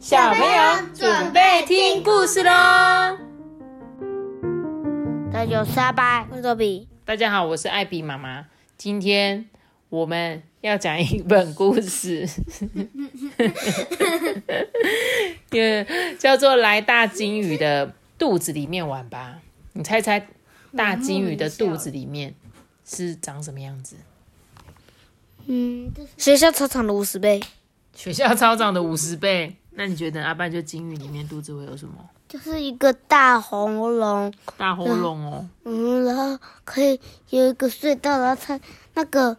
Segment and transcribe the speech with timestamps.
[0.00, 3.18] 小朋友准备听故事喽！
[5.30, 6.88] 大家好，我是阿爸，我是比。
[7.04, 8.46] 大家好，我是艾比妈妈。
[8.78, 9.44] 今天
[9.90, 12.26] 我们要讲一本故事，
[15.50, 15.86] 也
[16.18, 19.34] 叫做《来大金鱼的肚子里面玩吧》。
[19.74, 20.26] 你猜猜，
[20.74, 22.34] 大金鱼的肚子里面
[22.86, 23.96] 是长什么样子？
[25.44, 27.42] 嗯，学校操场的五十倍，
[27.94, 29.56] 学校操场的五十倍。
[29.72, 31.94] 那你觉得阿爸就金鱼里面肚子会有什么？
[32.28, 35.48] 就是一个大喉咙，大喉咙哦。
[35.64, 38.60] 嗯，然后可以有一个隧道，然后它
[38.94, 39.36] 那个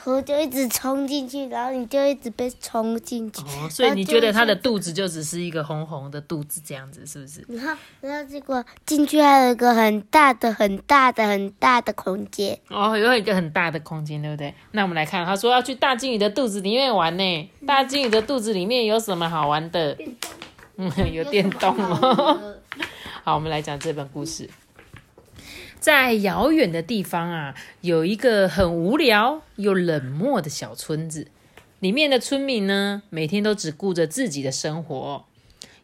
[0.00, 3.42] 河就一直冲进去，然后你就一直被冲进去。
[3.42, 7.44] 哦，所以你觉得它的肚子就只是一个红红的肚子这样子，是不是？
[7.48, 12.56] 然后，然后结果进去还有一个很大的、很大的、很大的空间。
[12.68, 14.54] 哦，有一个很大的空间，对不对？
[14.70, 17.50] 那我们来看，他说要去大金鱼的肚子里面玩呢。
[17.66, 19.98] 大金鱼的肚子里面有什么好玩的？
[20.76, 22.54] 嗯，有电动哦。
[23.24, 24.48] 好，我们来讲这本故事。
[25.80, 31.28] 在遥远的地方啊，有一个很无聊又冷漠的小村子。
[31.80, 35.24] 里面的村民呢，每天都只顾着自己的生活。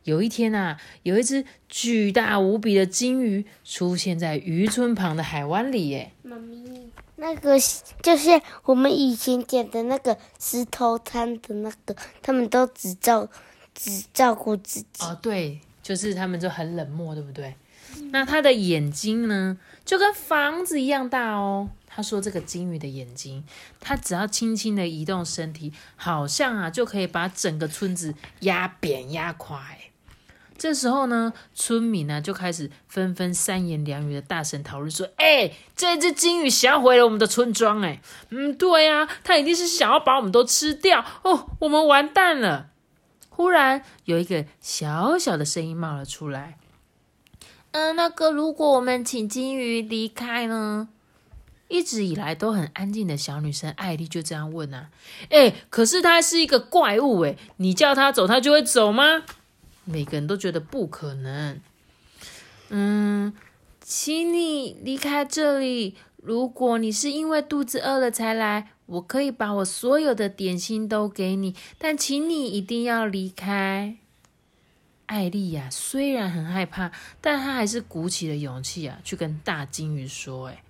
[0.03, 5.89] 有一天啊，有一只巨大无比的金鱼出现在渔村旁的海湾里。
[5.89, 7.56] 耶，妈咪，那个
[8.03, 13.29] 就是我们以前讲的那个石头滩的那个，他们都只照
[13.73, 15.05] 只照顾自己。
[15.05, 17.55] 哦，对，就是他们就很冷漠，对不对？
[18.11, 21.71] 那他的眼睛呢，就跟房子一样大哦。
[21.87, 23.45] 他说这个金鱼的眼睛，
[23.79, 29.65] 它只要轻轻的移动身体，好像啊就可以把整个村子压扁压垮。
[30.57, 42.71] 这时候呢，村民呢就开始纷纷三言两语的大声讨论说：“哎，这只金鱼销毁了我们的村庄，哎，嗯，对呀，它一定是想要把我们都吃掉哦，我们完蛋了。”
[43.31, 46.57] 忽然有一个小小的声音冒了出来。
[47.74, 50.89] 嗯，那个，如果我们请金鱼离开呢？
[51.67, 54.90] 一直以来都很安静的小女生艾丽就这样问啊。
[55.29, 59.24] 哎，可是它是一个怪物哎，你叫它走，它就会走吗？
[59.84, 61.61] 每个人都觉得不可能。
[62.68, 63.34] 嗯，
[63.80, 65.96] 请你离开这里。
[66.23, 73.96] 如果你是因为肚子饿了才来，我可以把我所有的点心都给你，但请你一定要离开。
[75.07, 80.63] 艾丽呀，虽然很害怕，但她还是鼓起了勇气啊，去跟大金鱼说：“哎，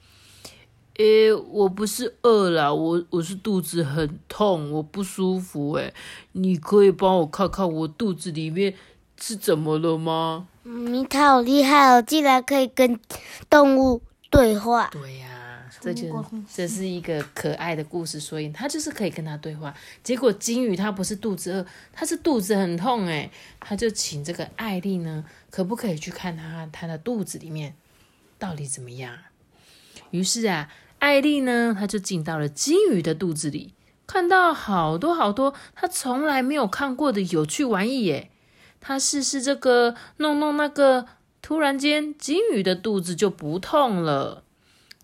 [0.96, 5.72] 诶，我不是饿了，我我是肚子很痛，我不舒服。
[5.72, 5.92] 哎，
[6.32, 8.74] 你可以帮我看看我肚子里面
[9.20, 12.98] 是怎么了吗？”嗯你好厉害哦，竟然可以跟
[13.50, 14.88] 动物对话。
[14.90, 15.33] 对呀。
[15.84, 19.74] 这就这是一个可爱的故事，所以他就是可以跟他对话。
[20.02, 23.30] 结果金鱼它不是肚子饿，它是肚子很痛哎，
[23.60, 27.74] 他就请这个艾丽呢，可不可以去看他他的肚子里面
[28.38, 29.18] 到底怎么样？
[30.10, 33.74] 于是啊，艾丽呢，他就进到了金鱼的肚子里，
[34.06, 38.30] 看到好多好多他从来没有看过的有趣玩意耶。
[38.80, 41.06] 他试试这个，弄弄那个，
[41.42, 44.43] 突然间金鱼的肚子就不痛了。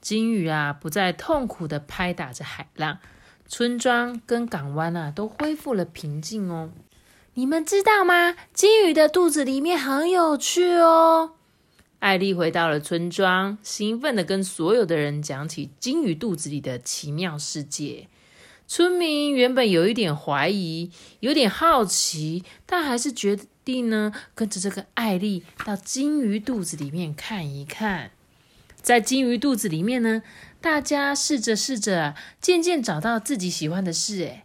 [0.00, 2.98] 金鱼啊，不再痛苦的拍打着海浪，
[3.46, 6.70] 村庄跟港湾啊，都恢复了平静哦。
[7.34, 8.34] 你们知道吗？
[8.52, 11.34] 金鱼的肚子里面很有趣哦。
[12.00, 18.08] 艾丽回到了村庄，兴奋的跟所有的人讲起金鱼肚子里的奇妙世界。
[18.66, 20.90] 村民原本有一点怀疑，
[21.20, 28.12] 有点好奇，但还是决定呢，跟着这个艾丽到金鱼肚子里面看一看。
[28.82, 30.22] 在金鱼肚子里面呢，
[30.60, 34.24] 大家试着试着，渐渐找到自己喜欢的事。
[34.24, 34.44] 哎，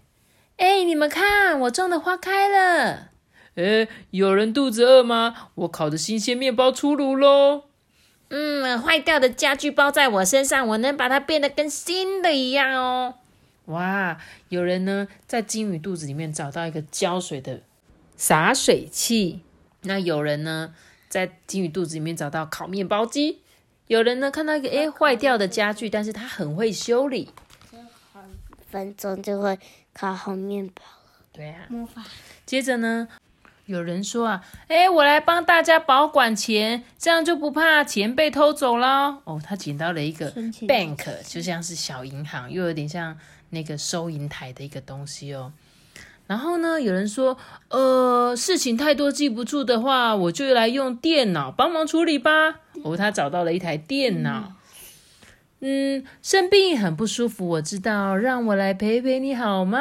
[0.57, 3.09] 哎，你们看，我种的花开了。
[3.56, 5.51] 哎，有人肚子饿吗？
[5.56, 7.63] 我烤的新鲜面包出炉喽。
[8.29, 13.16] 嗯，坏掉的家具包在我身上，我能把它变得跟新的一样哦。
[13.66, 14.18] 哇，
[14.50, 17.62] 有人呢在金鱼肚子里面找到一个浇水的
[18.18, 19.42] 洒水器。
[19.81, 20.74] 那有人呢
[21.07, 23.39] 在金鱼肚子里面找到烤面包机。
[23.87, 27.29] 有人呢看到一个诶坏掉的家具，但是他很会修理，
[28.69, 29.59] 分钟就会
[29.93, 31.25] 烤好面包了。
[31.31, 32.03] 对啊，魔法。
[32.45, 33.07] 接着呢，
[33.65, 39.21] 有人说啊，诶我来帮大家保管钱，这样就不怕钱被偷走了。
[39.25, 43.17] 哦，他捡到了一个 bank，就像是小银行，又有点像
[43.51, 45.53] 那个收银台的一个东西哦。
[46.27, 47.38] 然后呢，有人说，
[47.69, 52.62] 呃，事情太多记不住的话，我就来用电脑帮忙处理吧。
[52.83, 54.54] 哦，他找到了一台电脑。
[55.60, 59.80] 嗯，生病很不舒服，我知道，让我来陪陪你好吗？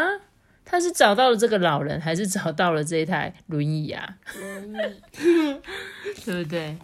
[0.67, 4.17] 他是找到了这个老人，还是找到了这一台轮椅啊？
[4.39, 5.61] 轮椅，
[6.25, 6.77] 对不对？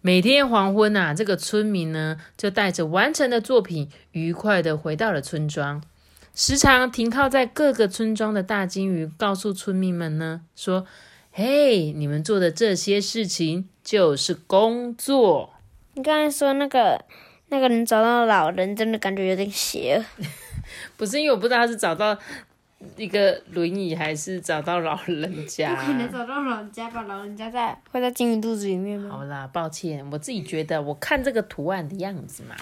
[0.00, 5.82] 每天黄昏啊，这个村民呢就带着完成的作品，愉快的回到了村庄。
[6.34, 10.86] 时常停靠在各个村庄的大金鱼，告诉村民们呢说
[11.30, 15.52] ：“嘿，你们做的这些事情就是工作。”
[15.94, 17.04] 你刚才说那个
[17.48, 20.24] 那个人找到老人，真的感觉有点邪恶。
[20.96, 22.16] 不是因为我不知道他是找到
[22.96, 25.74] 一个轮椅，还是找到老人家。
[25.74, 27.02] 不可能找到老人家吧？
[27.02, 29.10] 老人家在会在金鱼肚子里面吗？
[29.10, 32.56] 好啦，抱歉，我自己觉得我看这个图案的样子嘛，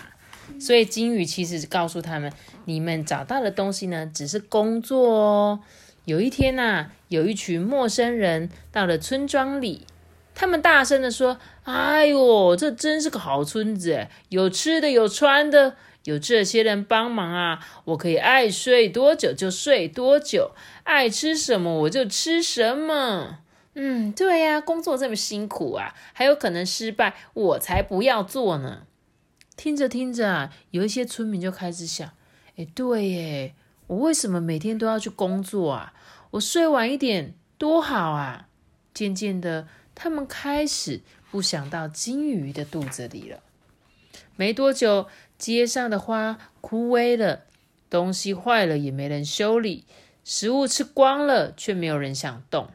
[0.59, 2.33] 所以金鱼其实告诉他们，
[2.65, 5.61] 你们找到的东西呢，只是工作哦。
[6.07, 9.87] 有一天呐、有一群陌生人到了村庄里，
[10.35, 20.53] 他们大声的说：“哎呦，这真是个好村子，有吃的，有穿的。”有这些人帮忙啊，我可以爱睡多久就睡多久，
[20.85, 23.41] 爱吃什么我就吃什么。
[23.75, 28.85] 嗯，对呀、工作这么辛苦啊，还有可能失败，我才不要做呢。
[29.61, 32.11] 听着听着啊，有一些村民就开始想：
[32.57, 33.55] 哎，对耶，
[33.89, 35.93] 我为什么每天都要去工作啊？
[36.31, 38.49] 我睡晚一点多好啊！
[38.95, 43.41] 渐渐的，他们开始不想到金鱼的肚子里了。
[44.35, 47.43] 没多久，街上的花枯萎了，
[47.91, 49.85] 东西坏了也没人修理，
[50.25, 52.71] 食物吃光了却没有人想动。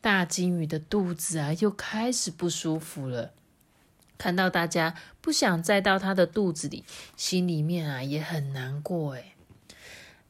[0.00, 3.32] 大金鱼的肚子啊，又开始不舒服了。
[4.16, 6.84] 看到大家不想再到他的肚子里，
[7.16, 9.14] 心里面啊也很难过。
[9.14, 9.34] 哎，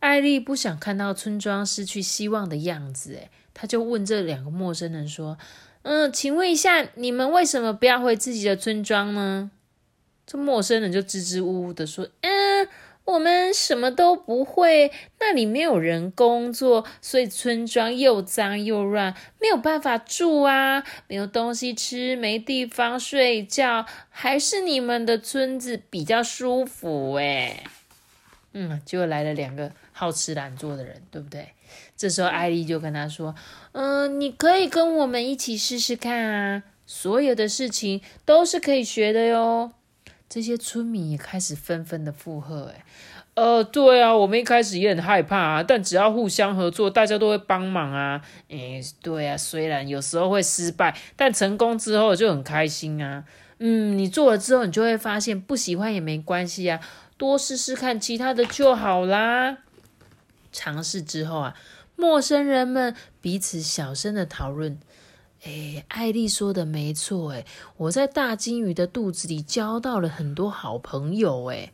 [0.01, 3.15] 艾丽不想看到村庄失去希望的样子。
[3.15, 5.39] 哎，她就问这两个陌生人说
[5.83, 9.51] ：“嗯，请问一下，你们为什么不要回自己的村庄呢？”
[10.27, 12.31] 这陌生人就支支吾吾的说：“嗯，
[13.05, 14.91] 我们什么都不会，
[15.21, 27.65] 那里没有人工作，所以村庄又脏又乱，没有办法住啊，没有东西吃，没地方睡觉，还是你们的村子比较舒服诶。
[28.53, 31.49] 嗯，就来了两个好吃懒做的人，对不对？
[31.97, 33.35] 这时候艾丽就跟他说
[33.73, 39.73] ：“嗯，你可以跟我们一起试试看啊，所有的事情都是可以学的哟。”
[40.29, 42.85] 这些村民也开始纷纷的附和，哎，
[43.35, 48.21] 呃，对啊，我们一开始也很害怕啊，但只要互相合作，大家都会帮忙啊。
[48.49, 53.25] 哎，对啊，虽然有时候会失败，但成功之后就很开心啊。
[53.59, 56.81] 嗯，你做了之后，你就会发现不喜欢也没关系啊，
[57.17, 59.59] 多试试看其他的就好啦。
[60.51, 61.55] 尝试之后啊，
[61.95, 64.79] 陌生人们彼此小声的讨论。
[65.45, 67.45] 哎，艾丽说的没错，哎，
[67.77, 71.71] 我在大金鱼的肚子里交到了很多好朋友，哎，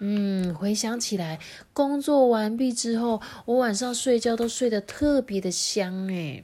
[0.00, 1.38] 嗯，回想起来，
[1.72, 6.42] 工作完毕之后，我晚上睡觉都睡得特别的香，哎，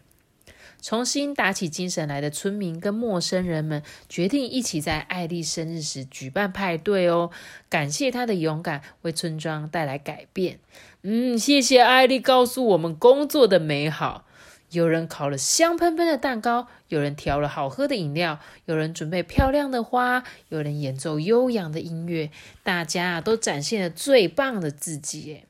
[0.81, 7.31] 重新打起精神来的村民跟陌生人们决定一起在艾丽生日时举办派对哦，
[7.69, 10.61] 感谢她的勇敢，为村庄带来改变。
[11.03, 14.25] 嗯，谢谢艾丽告诉我们工作的美好。
[14.71, 22.31] 有人烤了香喷喷的蛋糕，有人调了好喝的饮料，有人准备漂亮的花，有人演奏悠扬的音乐，
[22.63, 25.43] 大家都展现了最棒的自己。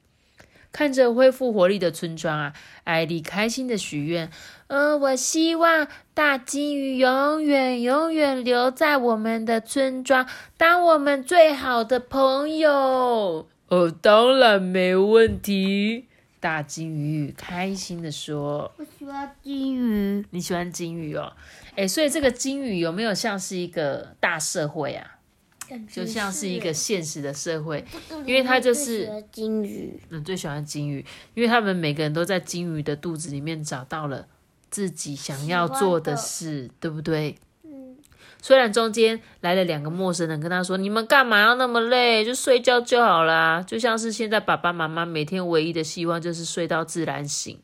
[0.73, 2.53] 看着恢复活力的村庄啊，
[2.85, 4.31] 艾丽开心的许愿
[4.69, 16.07] ：“呃，我希望大金鱼永远永远留在我们的村庄，当我们最好的朋友。”哦，当然没问题。
[16.41, 21.33] 大金鱼开心的说我喜欢金鱼，：“你喜欢金鱼哦？
[21.77, 25.19] 哎，所以这个金鱼有没有像是一个大社会啊？
[25.89, 27.85] 就像是一个现实的社会，
[28.27, 30.01] 因为它就是金鱼。
[30.09, 31.05] 嗯，最喜欢金鱼，
[31.35, 34.27] 因为他们每个人都在金鱼的肚子里面找到了
[34.69, 37.37] 自己想要做的事，对不对？
[38.41, 42.25] 嗯，虽然中间来了两个陌生人，跟他说：“你们干嘛要那么累？
[42.25, 47.61] 就睡觉就好啦。”就像是现在爸爸妈妈每天唯一的希望就是睡到自然醒，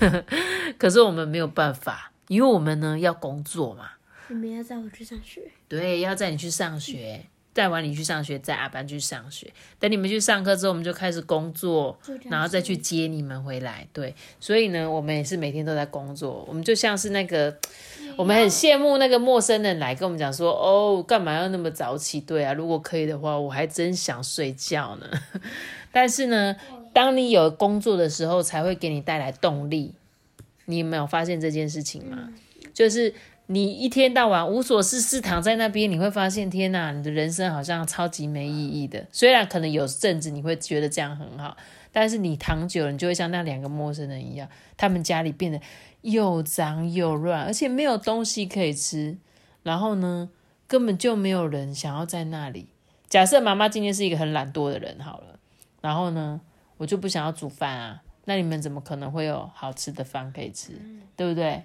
[0.78, 3.90] 可是我们没有办法，因为我们呢要工作嘛。
[4.28, 5.42] 你们要带我去上学。
[5.68, 7.24] 对，要载你去上学，
[7.54, 9.50] 带完你去上学，载阿班去上学。
[9.78, 11.98] 等你们去上课之后，我们就开始工作，
[12.28, 13.88] 然后再去接你们回来。
[13.92, 16.44] 对，所以呢，我们也是每天都在工作。
[16.46, 17.58] 我们就像是那个，
[18.18, 25.06] 我们很羡慕那个陌生人来跟我们讲说：“哦，干嘛要那么早起？”对啊，如果可以的话，我还真想睡觉呢。
[25.92, 26.56] 但是呢，
[26.92, 29.94] 当你有工作的时候，才会给你带来动力。
[30.64, 32.30] 你有没有发现这件事情吗？
[32.74, 33.14] 就是
[33.46, 39.06] 你一天到晚无所事事躺在那边，你会发现，天哪，你的人生好像超级没意义的。
[39.12, 41.56] 虽然可能有阵子你会觉得这样很好，
[42.00, 45.60] 但是你躺久了，你就会像那两个陌生人一样，他们家里变得
[46.02, 49.18] 又脏又乱，而且没有东西可以吃。
[49.64, 50.30] 然后呢，
[50.68, 52.68] 根本就没有人想要在那里。
[53.08, 55.40] 假设妈妈今天是一个很懒惰的人，好了，
[55.80, 56.40] 然后呢，
[56.76, 60.80] 我就不想要煮饭啊，那你们怎么可能会有好吃的饭可以吃？
[61.16, 61.64] 对不对？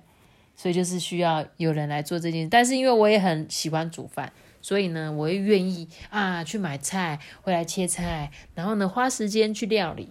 [0.56, 2.50] 所以就是需要有人来做这件事。
[2.50, 10.10] 但是因为我也很喜欢煮饭，所以呢，我也愿意啊去买菜，回来切菜，然后呢花时间去料理。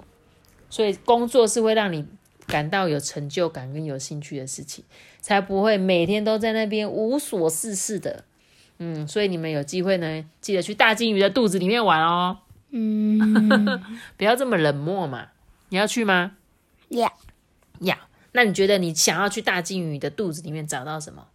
[0.73, 2.07] 所以工作是会让你
[2.47, 4.83] 感到有成就感跟有兴趣的事情，
[5.21, 8.25] 才不会每天都在那边无所事事的。
[8.79, 12.39] 嗯，所以你们有机会呢，记得去大金鱼的肚子里面玩哦。
[12.71, 13.19] 嗯，
[14.17, 15.29] 不要这么冷漠嘛。
[15.69, 16.33] 你要去吗？
[16.89, 17.13] 要
[17.81, 17.95] 要。
[18.33, 21.29] 那你觉得你想要去大金鱼的肚子里面找到什么？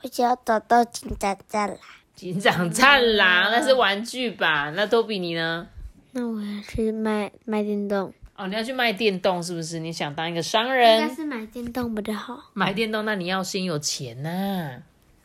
[0.00, 1.78] 我想要找到警长战狼。
[2.14, 4.72] 警长战狼那是玩具吧？
[4.74, 5.68] 那多比你呢？
[6.12, 8.14] 那我要去卖卖电动。
[8.38, 9.80] 哦，你要去卖电动是不是？
[9.80, 11.02] 你想当一个商人？
[11.02, 12.38] 应该是买电动比较好。
[12.54, 14.80] 买电动，那你要先有钱呐，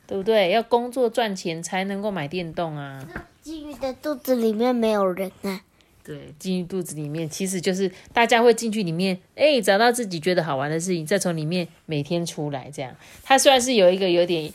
[0.08, 0.50] 对不对？
[0.50, 3.00] 要工作赚钱才能够买电动啊。
[3.43, 5.62] 金鱼的肚子里面没有人啊。
[6.03, 12.72] 对，金鱼肚子里面，其实就是大家会进去里面，哎，找到自己觉得好玩的事情，再从里面每天出来。
[12.74, 14.51] 这样，它虽然是有一个有点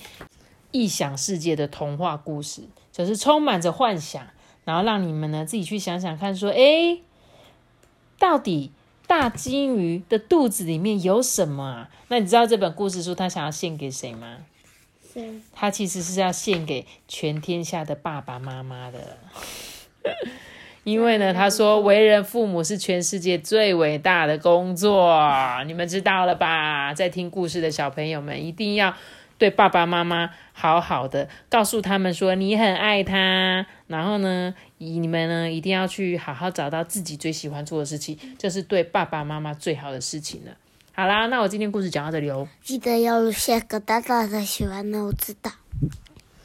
[0.72, 4.26] 异想世界的童话故事，就是充满着幻想，
[4.64, 6.98] 然后让你们呢自己去想想看，说，哎，
[8.18, 8.72] 到底
[9.06, 11.90] 大金鱼的肚子里面有什么啊？
[12.08, 14.38] 那你知道这本故事书他想要献给谁吗？
[15.12, 15.40] 谁？
[15.54, 19.18] 他其实是要献给全天下的爸爸妈妈的。
[20.84, 25.20] 因为呢，他说为人父母是全世界最伟大的工作，
[25.66, 26.94] 你们知道了吧？
[26.94, 28.94] 在听故事的小朋友们一定要
[29.36, 33.66] 对爸爸妈妈好好的，告诉他们说你很爱他。
[33.86, 40.52] 然后呢，你们呢一定要去好好找到自己最喜欢做的事情，这是对爸爸妈妈最好的事情了。
[40.94, 45.52] 好啦，那我今天故事讲到这里哦，记得要下个大大的喜欢呢，我知道。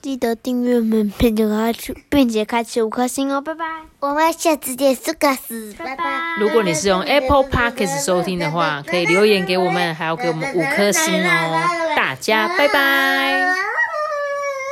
[0.01, 3.63] 记得订阅我们，并且开启，并且开启五颗星哦，拜拜！
[4.01, 6.03] 我们下次见，苏卡斯，拜拜！
[6.41, 13.72] 如果你是用 Apple Podcast 收听的话，可以留言给我们，还要给我们五颗星哦，大家拜拜！